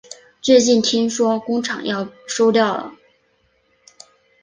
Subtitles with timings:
[0.41, 2.91] 最近听说工厂要收掉了